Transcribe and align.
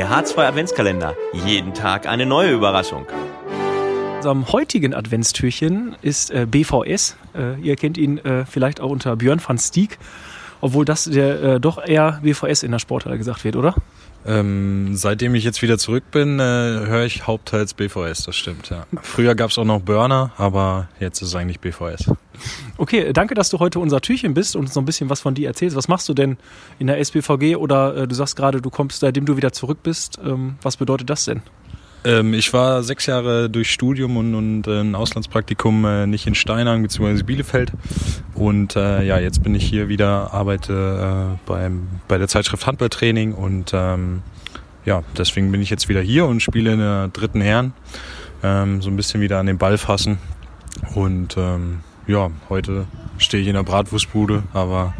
Der 0.00 0.08
H2 0.08 0.46
Adventskalender. 0.46 1.14
Jeden 1.44 1.74
Tag 1.74 2.06
eine 2.06 2.24
neue 2.24 2.52
Überraschung. 2.52 3.04
Unserem 4.16 4.50
heutigen 4.50 4.94
Adventstürchen 4.94 5.94
ist 6.00 6.30
äh, 6.30 6.46
BVS. 6.50 7.18
Äh, 7.34 7.60
ihr 7.60 7.76
kennt 7.76 7.98
ihn 7.98 8.16
äh, 8.16 8.46
vielleicht 8.46 8.80
auch 8.80 8.88
unter 8.88 9.16
Björn 9.16 9.42
van 9.46 9.58
Stieg, 9.58 9.98
obwohl 10.60 10.84
das 10.84 11.04
der 11.04 11.42
äh, 11.42 11.60
doch 11.60 11.84
eher 11.84 12.20
BVS 12.22 12.62
in 12.62 12.72
der 12.72 12.78
Sporthalle 12.78 13.18
gesagt 13.18 13.44
wird, 13.44 13.56
oder? 13.56 13.74
Ähm, 14.26 14.96
seitdem 14.96 15.34
ich 15.34 15.44
jetzt 15.44 15.62
wieder 15.62 15.78
zurück 15.78 16.04
bin, 16.10 16.38
äh, 16.38 16.42
höre 16.42 17.04
ich 17.04 17.26
hauptteils 17.26 17.72
BVS, 17.72 18.24
das 18.24 18.36
stimmt, 18.36 18.68
ja. 18.68 18.86
Früher 19.00 19.34
gab 19.34 19.50
es 19.50 19.56
auch 19.56 19.64
noch 19.64 19.80
Burner, 19.80 20.32
aber 20.36 20.88
jetzt 21.00 21.22
ist 21.22 21.28
es 21.28 21.34
eigentlich 21.34 21.60
BVS. 21.60 22.12
Okay, 22.76 23.12
danke, 23.12 23.34
dass 23.34 23.48
du 23.48 23.58
heute 23.58 23.78
unser 23.78 24.00
Türchen 24.00 24.34
bist 24.34 24.56
und 24.56 24.62
uns 24.62 24.74
noch 24.74 24.82
ein 24.82 24.86
bisschen 24.86 25.10
was 25.10 25.20
von 25.20 25.34
dir 25.34 25.48
erzählst. 25.48 25.76
Was 25.76 25.88
machst 25.88 26.08
du 26.08 26.14
denn 26.14 26.36
in 26.78 26.86
der 26.86 26.98
SBVG 26.98 27.56
oder 27.56 27.96
äh, 27.96 28.08
du 28.08 28.14
sagst 28.14 28.36
gerade, 28.36 28.60
du 28.60 28.70
kommst, 28.70 29.00
seitdem 29.00 29.26
du 29.26 29.36
wieder 29.36 29.52
zurück 29.52 29.78
bist. 29.82 30.18
Ähm, 30.24 30.56
was 30.62 30.76
bedeutet 30.76 31.08
das 31.08 31.24
denn? 31.24 31.42
Ähm, 32.04 32.34
ich 32.34 32.52
war 32.52 32.82
sechs 32.82 33.06
Jahre 33.06 33.50
durch 33.50 33.70
Studium 33.70 34.16
und, 34.16 34.34
und 34.34 34.66
äh, 34.66 34.80
ein 34.80 34.94
Auslandspraktikum 34.94 35.84
äh, 35.84 36.06
nicht 36.06 36.26
in 36.26 36.34
Steinang 36.34 36.82
bzw. 36.82 37.22
Bielefeld. 37.22 37.72
Und 38.34 38.76
äh, 38.76 39.04
ja, 39.04 39.18
jetzt 39.18 39.42
bin 39.42 39.54
ich 39.54 39.64
hier 39.64 39.88
wieder, 39.88 40.32
arbeite 40.32 41.36
äh, 41.36 41.38
beim, 41.46 41.88
bei 42.08 42.18
der 42.18 42.28
Zeitschrift 42.28 42.66
Handballtraining 42.66 43.34
und 43.34 43.72
ähm, 43.74 44.22
ja, 44.86 45.02
deswegen 45.16 45.52
bin 45.52 45.60
ich 45.60 45.68
jetzt 45.68 45.88
wieder 45.88 46.00
hier 46.00 46.24
und 46.26 46.40
spiele 46.40 46.72
in 46.72 46.78
der 46.78 47.08
dritten 47.08 47.42
Herren. 47.42 47.74
Ähm, 48.42 48.80
so 48.80 48.88
ein 48.88 48.96
bisschen 48.96 49.20
wieder 49.20 49.38
an 49.38 49.46
den 49.46 49.58
Ball 49.58 49.76
fassen. 49.76 50.18
Und 50.94 51.36
ähm, 51.36 51.80
ja, 52.06 52.30
heute 52.48 52.86
stehe 53.18 53.42
ich 53.42 53.48
in 53.48 53.54
der 53.54 53.62
Bratwurstbude, 53.62 54.44
aber 54.54 54.94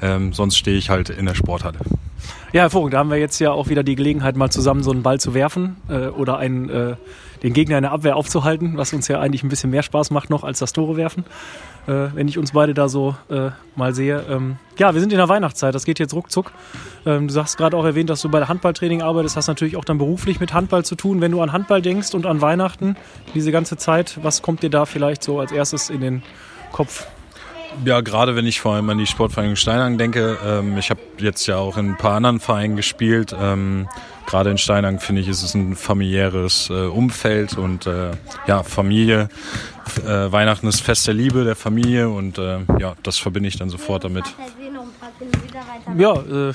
ähm, 0.00 0.32
sonst 0.32 0.56
stehe 0.56 0.78
ich 0.78 0.88
halt 0.88 1.10
in 1.10 1.26
der 1.26 1.34
Sporthalle. 1.34 1.78
Ja, 2.56 2.62
hervorragend. 2.62 2.94
Da 2.94 2.98
haben 3.00 3.10
wir 3.10 3.18
jetzt 3.18 3.38
ja 3.38 3.52
auch 3.52 3.68
wieder 3.68 3.82
die 3.82 3.96
Gelegenheit, 3.96 4.34
mal 4.34 4.48
zusammen 4.48 4.82
so 4.82 4.90
einen 4.90 5.02
Ball 5.02 5.20
zu 5.20 5.34
werfen 5.34 5.76
äh, 5.90 6.06
oder 6.06 6.38
einen, 6.38 6.70
äh, 6.70 6.96
den 7.42 7.52
Gegner 7.52 7.76
in 7.76 7.82
der 7.82 7.92
Abwehr 7.92 8.16
aufzuhalten, 8.16 8.78
was 8.78 8.94
uns 8.94 9.08
ja 9.08 9.20
eigentlich 9.20 9.42
ein 9.42 9.50
bisschen 9.50 9.68
mehr 9.68 9.82
Spaß 9.82 10.10
macht 10.10 10.30
noch 10.30 10.42
als 10.42 10.60
das 10.60 10.72
Tore 10.72 10.96
werfen, 10.96 11.26
äh, 11.86 12.06
wenn 12.14 12.28
ich 12.28 12.38
uns 12.38 12.52
beide 12.52 12.72
da 12.72 12.88
so 12.88 13.14
äh, 13.28 13.50
mal 13.74 13.94
sehe. 13.94 14.24
Ähm, 14.30 14.56
ja, 14.78 14.94
wir 14.94 15.02
sind 15.02 15.12
in 15.12 15.18
der 15.18 15.28
Weihnachtszeit, 15.28 15.74
das 15.74 15.84
geht 15.84 15.98
jetzt 15.98 16.14
ruckzuck. 16.14 16.50
Ähm, 17.04 17.28
du 17.28 17.34
hast 17.38 17.58
gerade 17.58 17.76
auch 17.76 17.84
erwähnt, 17.84 18.08
dass 18.08 18.22
du 18.22 18.30
bei 18.30 18.38
der 18.38 18.48
Handballtraining 18.48 19.02
arbeitest, 19.02 19.36
hast 19.36 19.48
natürlich 19.48 19.76
auch 19.76 19.84
dann 19.84 19.98
beruflich 19.98 20.40
mit 20.40 20.54
Handball 20.54 20.82
zu 20.82 20.94
tun. 20.94 21.20
Wenn 21.20 21.32
du 21.32 21.42
an 21.42 21.52
Handball 21.52 21.82
denkst 21.82 22.14
und 22.14 22.24
an 22.24 22.40
Weihnachten, 22.40 22.96
diese 23.34 23.52
ganze 23.52 23.76
Zeit, 23.76 24.18
was 24.22 24.40
kommt 24.40 24.62
dir 24.62 24.70
da 24.70 24.86
vielleicht 24.86 25.22
so 25.22 25.40
als 25.40 25.52
erstes 25.52 25.90
in 25.90 26.00
den 26.00 26.22
Kopf? 26.72 27.06
Ja, 27.84 28.00
gerade 28.00 28.36
wenn 28.36 28.46
ich 28.46 28.60
vor 28.60 28.74
allem 28.74 28.88
an 28.90 28.98
die 28.98 29.06
Sportvereinigung 29.06 29.56
Steinang 29.56 29.98
denke. 29.98 30.38
Ähm, 30.44 30.78
ich 30.78 30.90
habe 30.90 31.00
jetzt 31.18 31.46
ja 31.46 31.56
auch 31.56 31.76
in 31.76 31.90
ein 31.90 31.96
paar 31.96 32.14
anderen 32.14 32.40
Vereinen 32.40 32.76
gespielt. 32.76 33.34
Ähm, 33.38 33.88
gerade 34.26 34.50
in 34.50 34.58
Steinang 34.58 34.98
finde 34.98 35.22
ich, 35.22 35.28
ist 35.28 35.42
es 35.42 35.54
ein 35.54 35.76
familiäres 35.76 36.70
äh, 36.70 36.86
Umfeld 36.86 37.56
und 37.56 37.86
äh, 37.86 38.12
ja, 38.46 38.62
Familie. 38.62 39.28
Äh, 40.04 40.32
Weihnachten 40.32 40.66
ist 40.66 40.80
Fest 40.80 41.06
der 41.06 41.14
Liebe, 41.14 41.44
der 41.44 41.56
Familie 41.56 42.08
und 42.08 42.38
äh, 42.38 42.58
ja, 42.78 42.94
das 43.02 43.18
verbinde 43.18 43.48
ich 43.48 43.56
dann 43.56 43.68
sofort 43.68 44.04
damit. 44.04 44.24
Ja, 45.96 46.14
äh, 46.14 46.52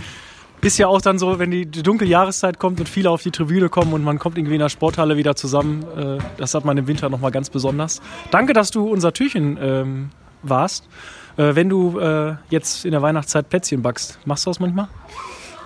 ist 0.60 0.78
ja 0.78 0.86
auch 0.86 1.00
dann 1.00 1.18
so, 1.18 1.38
wenn 1.38 1.50
die, 1.50 1.66
dunkle 1.66 2.06
Jahreszeit 2.06 2.58
kommt 2.58 2.80
und 2.80 2.88
viele 2.88 3.10
auf 3.10 3.22
die 3.22 3.30
Tribüne 3.30 3.68
kommen 3.68 3.92
und 3.92 4.04
man 4.04 4.18
kommt 4.18 4.38
irgendwie 4.38 4.54
in 4.54 4.60
der 4.60 4.68
Sporthalle 4.68 5.16
wieder 5.16 5.34
zusammen. 5.36 5.84
Äh, 5.96 6.18
das 6.36 6.54
hat 6.54 6.64
man 6.64 6.76
im 6.76 6.86
Winter 6.86 7.08
nochmal 7.08 7.30
ganz 7.30 7.48
besonders. 7.48 8.02
Danke, 8.30 8.52
dass 8.52 8.70
du 8.70 8.86
unser 8.86 9.12
Türchen 9.12 9.58
ähm, 9.60 10.10
warst. 10.48 10.88
Äh, 11.36 11.54
wenn 11.54 11.68
du 11.68 11.98
äh, 11.98 12.34
jetzt 12.50 12.84
in 12.84 12.92
der 12.92 13.02
Weihnachtszeit 13.02 13.48
Plätzchen 13.48 13.82
backst, 13.82 14.18
machst 14.24 14.46
du 14.46 14.50
das 14.50 14.60
manchmal? 14.60 14.88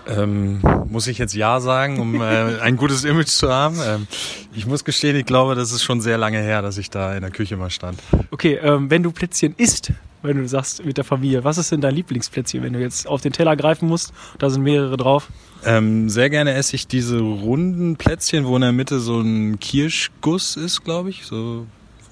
Ähm, 0.09 0.61
muss 0.89 1.07
ich 1.07 1.19
jetzt 1.19 1.35
Ja 1.35 1.61
sagen, 1.61 2.01
um 2.01 2.21
äh, 2.21 2.61
ein 2.61 2.77
gutes 2.77 3.05
Image 3.05 3.29
zu 3.29 3.53
haben? 3.53 3.77
Ähm, 3.85 4.07
ich 4.55 4.67
muss 4.67 4.85
gestehen, 4.85 5.17
ich 5.17 5.27
glaube, 5.27 5.55
das 5.55 5.71
ist 5.71 5.83
schon 5.83 6.01
sehr 6.01 6.17
lange 6.17 6.39
her, 6.39 6.63
dass 6.63 6.79
ich 6.79 6.89
da 6.89 7.15
in 7.15 7.21
der 7.21 7.31
Küche 7.31 7.57
mal 7.57 7.69
stand. 7.69 8.01
Okay, 8.31 8.59
ähm, 8.63 8.91
wenn 8.91 9.03
du 9.03 9.13
Plätzchen 9.13 9.55
isst, 9.59 9.93
wenn 10.23 10.39
du 10.39 10.49
sagst 10.49 10.85
mit 10.85 10.97
der 10.97 11.05
Familie, 11.05 11.45
was 11.45 11.59
ist 11.59 11.73
denn 11.73 11.83
dein 11.83 11.95
Lieblingsplätzchen, 11.95 12.63
wenn 12.63 12.73
du 12.73 12.81
jetzt 12.81 13.07
auf 13.07 13.21
den 13.21 13.33
Teller 13.33 13.55
greifen 13.55 13.87
musst? 13.89 14.13
Da 14.39 14.49
sind 14.49 14.63
mehrere 14.63 14.97
drauf. 14.97 15.29
Ähm, 15.65 16.09
sehr 16.09 16.31
gerne 16.31 16.55
esse 16.55 16.77
ich 16.77 16.87
diese 16.87 17.19
runden 17.19 17.97
Plätzchen, 17.97 18.47
wo 18.47 18.57
in 18.57 18.63
der 18.63 18.73
Mitte 18.73 19.01
so 19.01 19.21
ein 19.21 19.61
Kirschguss 19.61 20.57
ist, 20.57 20.85
glaube 20.85 21.11
ich. 21.11 21.27
So 21.27 21.67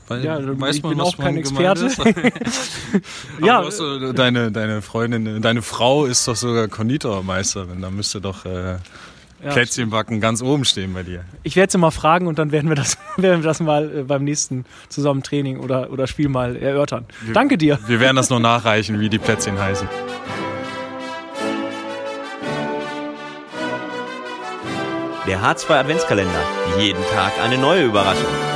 weil, 0.08 0.24
ja, 0.24 0.38
weiß 0.60 0.76
ich 0.76 0.82
man, 0.82 0.92
bin 0.92 1.00
auch 1.00 1.16
kein 1.16 1.36
Experte. 1.36 1.88
ja, 3.42 3.62
du, 3.62 4.12
deine, 4.12 4.52
deine 4.52 4.82
Freundin, 4.82 5.42
deine 5.42 5.62
Frau 5.62 6.06
ist 6.06 6.28
doch 6.28 6.36
sogar 6.36 6.68
Konditormeisterin. 6.68 7.82
Da 7.82 7.90
müsste 7.90 8.20
doch 8.20 8.44
äh, 8.44 8.76
ja, 9.42 9.52
Plätzchen 9.52 9.90
backen 9.90 10.20
ganz 10.20 10.42
oben 10.42 10.64
stehen 10.64 10.94
bei 10.94 11.02
dir. 11.02 11.24
Ich 11.42 11.56
werde 11.56 11.72
sie 11.72 11.78
mal 11.78 11.90
fragen 11.90 12.26
und 12.26 12.38
dann 12.38 12.52
werden 12.52 12.68
wir 12.68 12.76
das, 12.76 12.98
werden 13.16 13.42
wir 13.42 13.48
das 13.48 13.60
mal 13.60 13.98
äh, 13.98 14.02
beim 14.02 14.24
nächsten 14.24 14.64
zusammen 14.88 15.22
Training 15.22 15.58
oder, 15.58 15.90
oder 15.90 16.06
Spiel 16.06 16.28
mal 16.28 16.56
erörtern. 16.56 17.06
Wir, 17.22 17.34
Danke 17.34 17.58
dir. 17.58 17.78
Wir 17.86 18.00
werden 18.00 18.16
das 18.16 18.30
noch 18.30 18.40
nachreichen, 18.40 19.00
wie 19.00 19.08
die 19.08 19.18
Plätzchen 19.18 19.58
heißen. 19.58 19.88
Der 25.26 25.40
H2 25.40 25.70
Adventskalender. 25.70 26.42
Jeden 26.78 27.02
Tag 27.12 27.32
eine 27.42 27.58
neue 27.58 27.86
Überraschung. 27.86 28.55